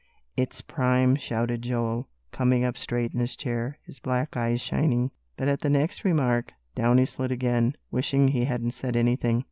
"It's 0.35 0.61
prime!" 0.61 1.15
shouted 1.15 1.61
Joel, 1.61 2.07
coming 2.31 2.63
up 2.65 2.75
straight 2.75 3.13
in 3.13 3.19
his 3.19 3.35
chair, 3.35 3.77
his 3.85 3.99
black 3.99 4.35
eyes 4.35 4.59
shining. 4.59 5.11
But 5.37 5.47
at 5.47 5.59
the 5.61 5.69
next 5.69 6.03
remark, 6.03 6.53
down 6.73 6.97
he 6.97 7.05
slid 7.05 7.31
again, 7.31 7.75
wishing 7.91 8.29
he 8.29 8.45
hadn't 8.45 8.71
said 8.71 8.95
anything. 8.95 9.39